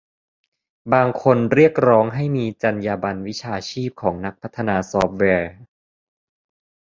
[0.93, 5.51] บางคนเรียกร้องให้มีจรรยาบรรณวิชาชีพของนักพัฒนาซอฟต์แวร์